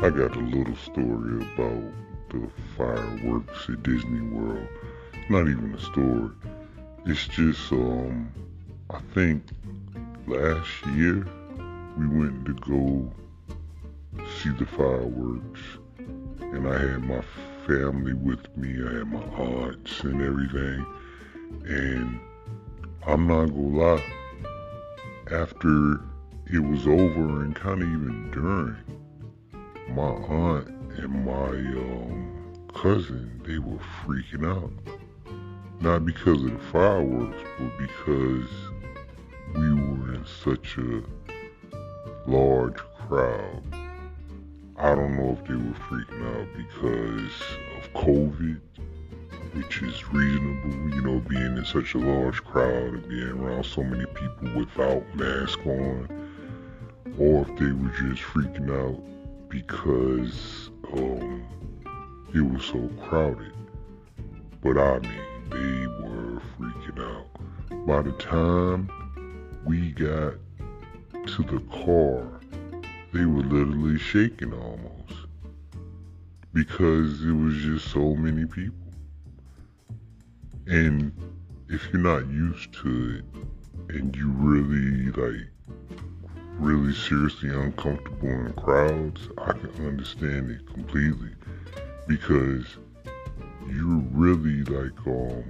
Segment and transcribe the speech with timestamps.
[0.00, 1.82] I got a little story about
[2.30, 4.68] the fireworks at Disney World.
[5.28, 6.30] Not even a story.
[7.04, 8.32] It's just um
[8.90, 9.42] I think
[10.28, 11.26] last year
[11.96, 13.12] we went to go
[14.40, 15.60] see the fireworks
[15.98, 17.22] and I had my
[17.66, 18.76] family with me.
[18.88, 20.86] I had my aunts and everything.
[21.66, 22.20] And
[23.04, 24.04] I'm not gonna lie,
[25.32, 26.00] after
[26.46, 28.76] it was over and kind of even during,
[29.94, 34.72] my aunt and my um, cousin, they were freaking out.
[35.80, 38.50] Not because of the fireworks, but because
[39.54, 41.02] we were in such a
[42.28, 43.62] large crowd.
[44.76, 47.32] I don't know if they were freaking out because
[47.78, 48.60] of COVID,
[49.54, 53.82] which is reasonable, you know, being in such a large crowd and being around so
[53.82, 56.08] many people without mask on,
[57.18, 59.00] or if they were just freaking out
[59.48, 61.44] because um,
[62.34, 63.52] it was so crowded.
[64.62, 65.10] But I mean,
[65.50, 67.86] they were freaking out.
[67.86, 68.90] By the time
[69.64, 70.34] we got
[71.26, 72.40] to the car,
[73.12, 74.88] they were literally shaking almost
[76.52, 78.74] because it was just so many people.
[80.66, 81.12] And
[81.68, 85.48] if you're not used to it and you really like
[86.58, 91.30] really seriously uncomfortable in crowds, I can understand it completely.
[92.06, 92.64] Because
[93.66, 95.44] you're really like um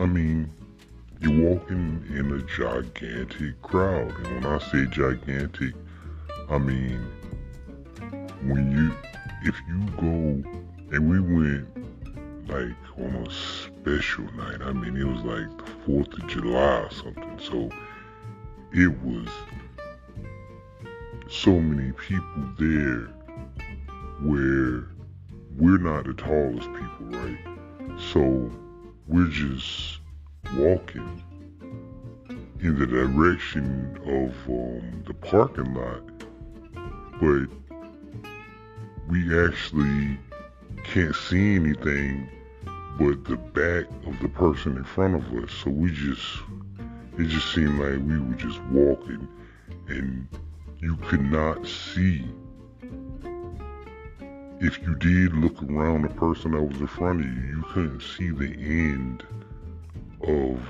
[0.00, 0.50] I mean
[1.20, 4.12] you're walking in a gigantic crowd.
[4.26, 5.74] And when I say gigantic
[6.50, 7.06] I mean
[8.42, 8.96] when you
[9.48, 10.50] if you go
[10.94, 11.68] and we went
[12.48, 14.60] like on a special night.
[14.62, 17.38] I mean it was like the 4th of July or something.
[17.38, 17.70] So
[18.72, 19.28] it was
[21.34, 23.08] so many people there
[24.22, 24.86] where
[25.58, 27.38] we're not the tallest people, right?
[28.12, 28.50] So
[29.08, 29.98] we're just
[30.56, 31.22] walking
[32.60, 36.02] in the direction of um, the parking lot,
[37.20, 37.48] but
[39.08, 40.16] we actually
[40.84, 42.28] can't see anything
[42.98, 45.50] but the back of the person in front of us.
[45.64, 46.38] So we just,
[47.18, 49.28] it just seemed like we were just walking
[49.88, 50.28] and
[50.84, 52.22] you could not see.
[54.60, 58.02] If you did look around the person that was in front of you, you couldn't
[58.02, 59.24] see the end
[60.20, 60.60] of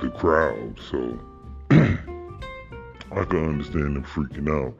[0.00, 0.80] the crowd.
[0.80, 1.20] So
[1.70, 4.74] I can understand them freaking out.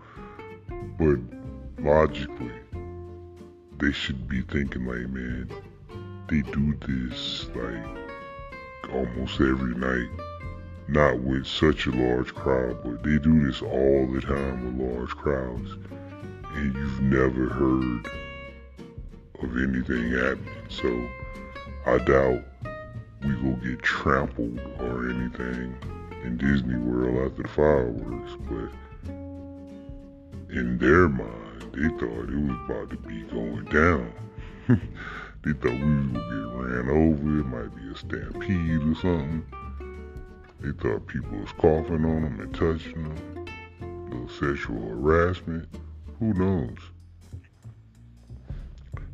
[0.98, 2.52] But logically,
[3.78, 5.50] they should be thinking like, man,
[6.28, 7.84] they do this like
[8.90, 10.08] almost every night
[10.88, 15.10] not with such a large crowd, but they do this all the time with large
[15.10, 15.70] crowds,
[16.54, 18.06] and you've never heard
[19.42, 20.68] of anything happening.
[20.68, 21.08] So
[21.86, 22.44] I doubt
[23.22, 25.76] we will get trampled or anything
[26.22, 29.10] in Disney World after the fireworks, but
[30.54, 34.12] in their mind, they thought it was about to be going down.
[35.42, 39.44] they thought we were gonna get ran over, it might be a stampede or something.
[40.64, 43.46] They thought people was coughing on them and touching them.
[44.08, 45.68] little sexual harassment.
[46.18, 46.78] Who knows?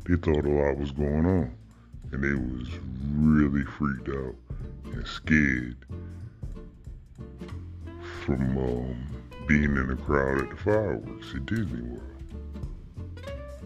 [0.05, 1.53] They thought a lot was going on.
[2.13, 2.69] And they was
[3.13, 4.35] really freaked out
[4.93, 5.75] and scared
[8.25, 9.07] from um,
[9.45, 12.01] being in the crowd at the fireworks at Disney World.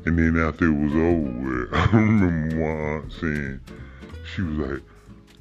[0.08, 3.60] And then after it was over, I remember my aunt saying,
[4.34, 4.82] she was like,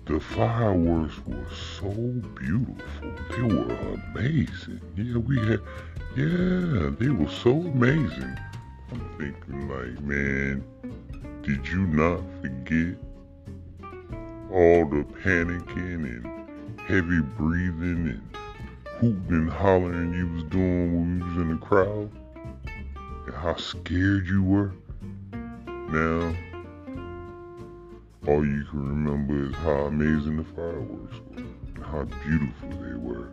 [0.06, 1.46] the fireworks were
[1.80, 1.90] so
[2.38, 3.12] beautiful.
[3.30, 4.80] They were amazing.
[4.96, 5.60] Yeah, we had,
[6.14, 8.38] yeah, they were so amazing.
[8.92, 10.64] I'm thinking like, man,
[11.42, 12.96] did you not forget
[14.52, 18.36] all the panicking and heavy breathing and
[19.00, 22.10] hooting and hollering you was doing when you was in the crowd?
[23.26, 24.72] And how scared you were?
[25.32, 26.34] Now,
[28.26, 31.42] all you can remember is how amazing the fireworks were,
[31.74, 33.28] and how beautiful they were.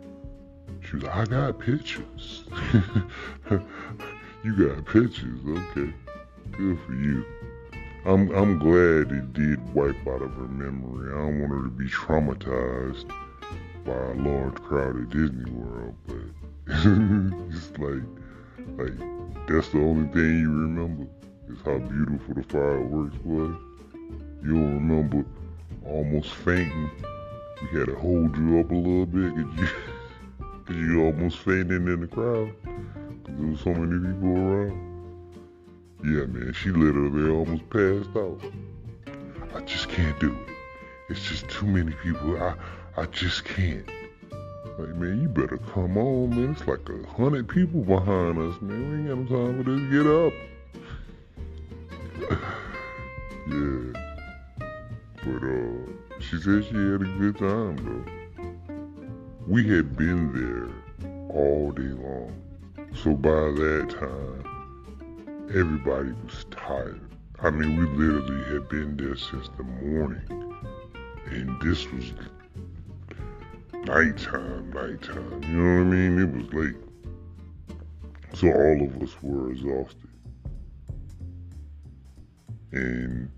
[0.80, 2.44] She was like, I got pictures.
[4.44, 5.92] you got pictures, okay.
[6.52, 7.24] Good for you.
[8.04, 11.14] I'm I'm glad it did wipe out of her memory.
[11.14, 13.08] I don't want her to be traumatized
[13.86, 16.16] by a large crowd at Disney World, but
[16.66, 18.02] it's like
[18.76, 18.98] like
[19.48, 21.06] that's the only thing you remember
[21.48, 23.54] is how beautiful the fireworks was.
[24.44, 25.24] You'll remember
[25.86, 26.90] almost fainting.
[27.62, 29.68] We had to hold you up a little bit because you,
[30.66, 34.92] cause you almost fainted in the crowd because there was so many people around.
[36.04, 38.40] Yeah, man, she literally almost passed out.
[39.54, 40.54] I just can't do it.
[41.08, 42.42] It's just too many people.
[42.42, 42.54] I
[42.96, 43.86] I just can't.
[44.78, 46.52] Like, man, you better come on, man.
[46.52, 48.90] It's like a hundred people behind us, man.
[48.90, 49.80] We ain't got no time for this.
[49.90, 50.32] Get up.
[53.48, 53.81] yeah.
[56.32, 58.74] She said she had a good time though.
[59.46, 60.70] We had been there
[61.28, 62.34] all day long.
[62.94, 67.02] So by that time, everybody was tired.
[67.38, 70.22] I mean, we literally had been there since the morning.
[71.26, 72.14] And this was
[73.84, 75.42] nighttime, nighttime.
[75.42, 76.18] You know what I mean?
[76.18, 76.76] It was late.
[78.32, 80.08] So all of us were exhausted.
[82.72, 83.30] And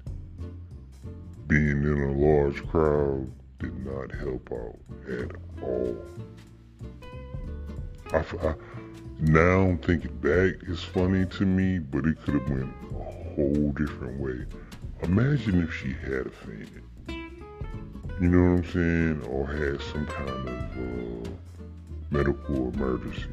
[1.46, 5.30] being in a large crowd did not help out at
[5.62, 5.96] all.
[8.12, 8.54] I, I,
[9.20, 13.04] now thinking back, it's funny to me, but it could have went a
[13.34, 14.46] whole different way.
[15.02, 16.82] Imagine if she had a fainted.
[18.20, 19.22] You know what I'm saying?
[19.28, 21.30] Or had some kind of uh,
[22.10, 23.26] medical emergency.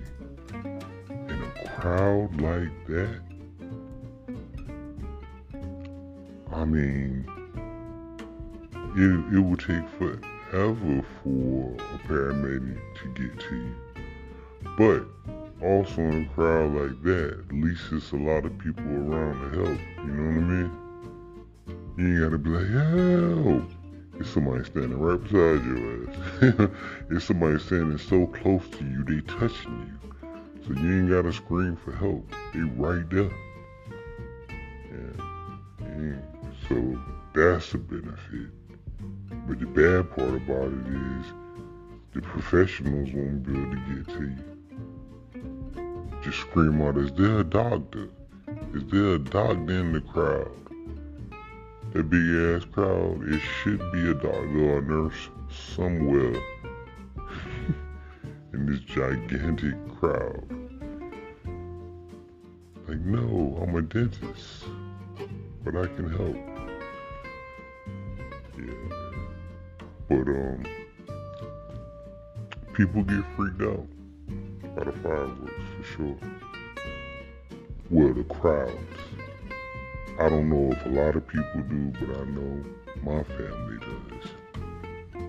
[0.54, 3.22] In a crowd like that,
[6.52, 7.26] I mean,
[8.96, 13.76] it, it would take forever for a paramedic to get to you.
[14.78, 15.06] But
[15.62, 19.64] also in a crowd like that, at least it's a lot of people around to
[19.64, 19.80] help.
[19.98, 20.82] You know what I mean?
[21.98, 23.72] You ain't gotta be like, help.
[24.20, 26.70] It's somebody standing right beside your ass.
[27.10, 30.12] it's somebody standing so close to you, they touching you.
[30.68, 32.30] So you ain't gotta scream for help.
[32.54, 33.32] They right there.
[35.80, 36.18] Yeah.
[36.68, 37.00] So
[37.34, 38.61] that's a benefit.
[39.52, 41.26] But the bad part about it is
[42.14, 46.22] the professionals won't be able to get to you.
[46.24, 48.08] Just scream out, is there a doctor?
[48.74, 50.56] Is there a doctor in the crowd?
[51.92, 55.30] That big ass crowd, it should be a doctor or a nurse
[55.76, 56.42] somewhere
[58.54, 60.46] in this gigantic crowd.
[62.88, 64.64] Like, no, I'm a dentist,
[65.66, 66.51] but I can help.
[70.12, 70.66] But um,
[72.74, 73.88] people get freaked out
[74.76, 76.18] by the fireworks for sure.
[77.90, 78.76] Well, the crowds.
[80.20, 82.62] I don't know if a lot of people do, but I know
[83.04, 84.32] my family does.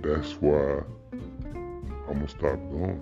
[0.02, 0.82] That's why
[1.12, 3.00] I'm gonna stop going.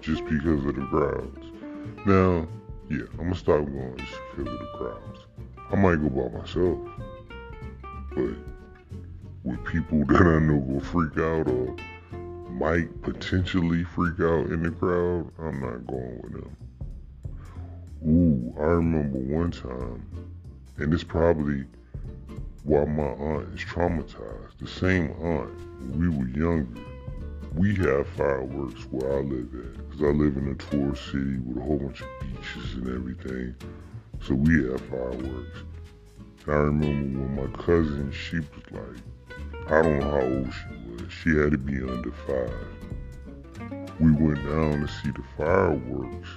[0.00, 1.46] Just because of the crowds.
[2.06, 2.48] Now,
[2.90, 5.20] yeah, I'm gonna stop going just because of the crowds.
[5.70, 6.78] I might go by myself,
[8.16, 8.49] but
[9.44, 11.76] with people that I know will freak out or
[12.50, 16.56] might potentially freak out in the crowd, I'm not going with them.
[18.06, 20.06] Ooh, I remember one time,
[20.76, 21.64] and it's probably
[22.64, 24.58] why my aunt is traumatized.
[24.58, 25.50] The same aunt,
[25.96, 26.80] we were younger.
[27.54, 31.56] We have fireworks where I live at, because I live in a tourist city with
[31.56, 33.54] a whole bunch of beaches and everything.
[34.22, 35.64] So we have fireworks.
[36.50, 41.12] I remember when my cousin, she was like, I don't know how old she was.
[41.12, 44.00] She had to be under five.
[44.00, 46.28] We went down to see the fireworks,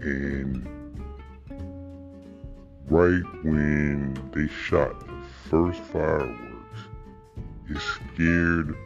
[0.00, 0.68] and
[2.90, 6.80] right when they shot the first fireworks,
[7.70, 8.76] it scared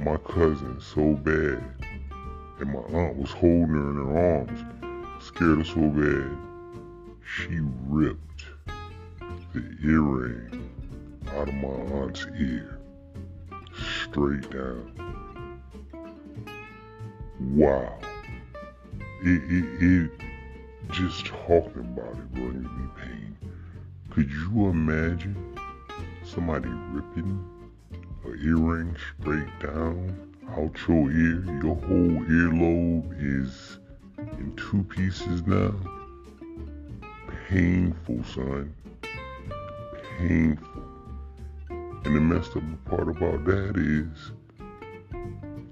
[0.00, 1.62] my cousin so bad,
[2.58, 6.36] and my aunt was holding her in her arms, scared her so bad,
[7.24, 8.33] she ripped
[9.54, 10.68] the earring
[11.28, 12.76] out of my aunt's ear,
[14.02, 15.60] straight down.
[17.40, 17.96] Wow.
[19.22, 20.10] It, it, it,
[20.90, 23.36] just talking about it brings me pain.
[24.10, 25.56] Could you imagine
[26.24, 27.48] somebody ripping
[28.24, 31.44] an earring straight down out your ear?
[31.62, 33.78] Your whole earlobe is
[34.18, 35.74] in two pieces now.
[37.48, 38.74] Painful, son.
[40.18, 40.84] Painful.
[41.68, 44.32] And the messed up part about that is,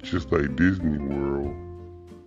[0.02, 1.54] just like Disney World,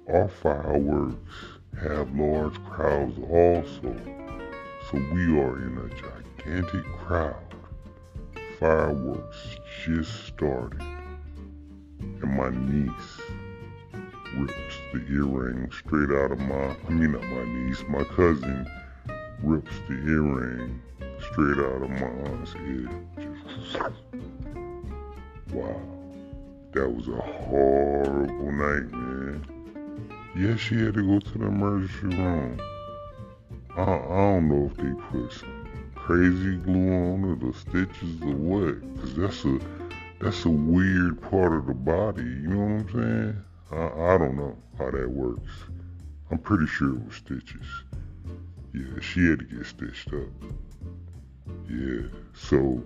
[0.07, 1.33] our fireworks
[1.81, 3.95] have large crowds also.
[4.89, 5.89] So we are in a
[6.43, 7.55] gigantic crowd.
[8.59, 10.81] Fireworks just started.
[11.99, 13.21] And my niece
[14.37, 18.65] rips the earring straight out of my, I mean not my niece, my cousin
[19.41, 20.81] rips the earring
[21.31, 22.89] straight out of my aunt's ear.
[25.51, 25.81] Wow.
[26.73, 29.45] That was a horrible night, man.
[30.35, 32.59] Yes, she had to go to the emergency room.
[33.77, 38.35] I, I don't know if they put some crazy glue on it or stitches or
[38.35, 39.59] what, cause that's a
[40.19, 42.23] that's a weird part of the body.
[42.23, 43.43] You know what I'm saying?
[43.71, 45.51] I, I don't know how that works.
[46.31, 47.67] I'm pretty sure it was stitches.
[48.73, 50.27] Yeah, she had to get stitched up.
[51.69, 52.81] Yeah, so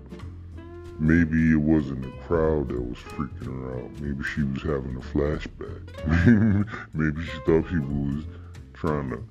[1.00, 3.92] maybe it wasn't the crowd that was freaking her out.
[4.00, 6.86] Maybe she was having a flashback.
[6.94, 8.26] maybe she thought people was
[8.74, 9.24] trying to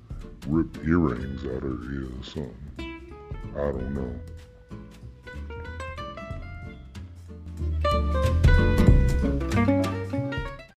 [0.47, 3.13] rip earrings out of her ear or something.
[3.55, 4.19] I don't know.